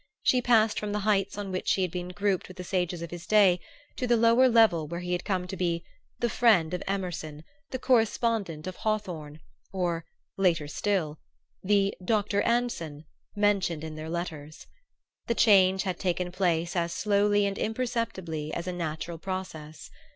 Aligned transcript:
She 0.23 0.41
passed 0.41 0.79
from 0.79 0.93
the 0.93 1.01
heights 1.05 1.37
on 1.37 1.51
which 1.51 1.73
he 1.73 1.83
had 1.83 1.91
been 1.91 2.07
grouped 2.09 2.47
with 2.47 2.57
the 2.57 2.63
sages 2.63 3.03
of 3.03 3.11
his 3.11 3.27
day 3.27 3.59
to 3.97 4.07
the 4.07 4.17
lower 4.17 4.49
level 4.49 4.87
where 4.87 5.01
he 5.01 5.11
had 5.11 5.23
come 5.23 5.45
to 5.45 5.55
be 5.55 5.83
"the 6.17 6.27
friend 6.27 6.73
of 6.73 6.81
Emerson," 6.87 7.43
"the 7.69 7.77
correspondent 7.77 8.65
of 8.65 8.77
Hawthorne," 8.77 9.41
or 9.71 10.05
(later 10.37 10.67
still) 10.67 11.19
"the 11.63 11.93
Dr. 12.03 12.41
Anson" 12.41 13.05
mentioned 13.35 13.83
in 13.83 13.93
their 13.93 14.09
letters. 14.09 14.65
The 15.27 15.35
change 15.35 15.83
had 15.83 15.99
taken 15.99 16.31
place 16.31 16.75
as 16.75 16.91
slowly 16.93 17.45
and 17.45 17.59
imperceptibly 17.59 18.51
as 18.55 18.65
a 18.65 18.73
natural 18.73 19.19
process. 19.19 19.91